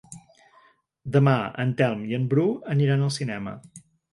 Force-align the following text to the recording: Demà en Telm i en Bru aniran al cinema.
Demà 1.17 1.35
en 1.65 1.75
Telm 1.83 2.01
i 2.13 2.17
en 2.21 2.27
Bru 2.35 2.49
aniran 2.77 3.05
al 3.09 3.17
cinema. 3.23 3.55